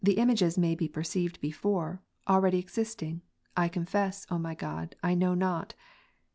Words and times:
images 0.17 0.57
maybe 0.57 0.87
perceived 0.87 1.39
before, 1.41 2.01
abeady 2.27 2.57
existing, 2.57 3.21
I 3.55 3.67
confess, 3.69 4.25
O 4.31 4.39
my 4.39 4.55
God, 4.55 4.95
I 5.03 5.13
know 5.13 5.35
not. 5.35 5.75